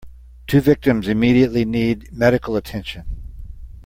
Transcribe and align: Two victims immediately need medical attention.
Two 0.47 0.61
victims 0.61 1.07
immediately 1.07 1.63
need 1.63 2.11
medical 2.11 2.55
attention. 2.55 3.03